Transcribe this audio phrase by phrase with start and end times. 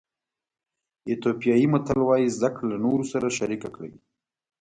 [1.09, 3.91] ایتیوپیایي متل وایي زده کړه له نورو سره شریک کړئ.